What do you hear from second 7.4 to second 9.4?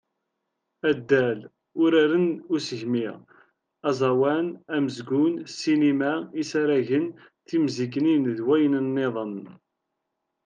timziknin d wayen-nniḍen.